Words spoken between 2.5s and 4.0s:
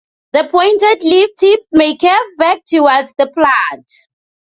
towards the plant.